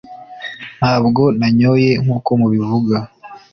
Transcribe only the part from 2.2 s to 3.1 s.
mubivuga